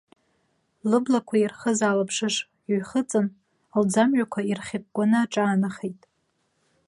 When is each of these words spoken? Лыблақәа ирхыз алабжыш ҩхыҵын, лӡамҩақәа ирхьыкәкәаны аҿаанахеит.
Лыблақәа 0.89 1.35
ирхыз 1.37 1.79
алабжыш 1.89 2.35
ҩхыҵын, 2.73 3.27
лӡамҩақәа 3.81 4.41
ирхьыкәкәаны 4.49 5.17
аҿаанахеит. 5.23 6.01